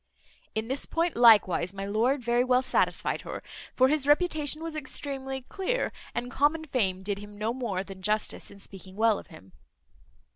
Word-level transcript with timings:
In 0.55 0.67
this 0.67 0.87
point 0.87 1.15
likewise 1.15 1.75
my 1.75 1.85
lord 1.85 2.23
very 2.23 2.43
well 2.43 2.63
satisfied 2.63 3.21
her; 3.21 3.43
for 3.75 3.87
his 3.87 4.07
reputation 4.07 4.63
was 4.63 4.75
extremely 4.75 5.41
clear, 5.43 5.91
and 6.15 6.31
common 6.31 6.65
fame 6.65 7.03
did 7.03 7.19
him 7.19 7.37
no 7.37 7.53
more 7.53 7.83
than 7.83 8.01
justice, 8.01 8.49
in 8.49 8.57
speaking 8.57 8.95
well 8.95 9.19
of 9.19 9.27
him. 9.27 9.51